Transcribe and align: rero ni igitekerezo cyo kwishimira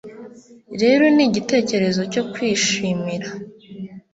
rero 0.81 1.03
ni 1.15 1.23
igitekerezo 1.27 2.01
cyo 2.13 2.23
kwishimira 2.31 3.27